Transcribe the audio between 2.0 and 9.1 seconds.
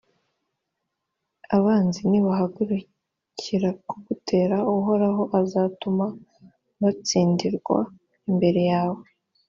nibahagurukira kugutera, uhoraho azatuma batsindirwa imbere yawe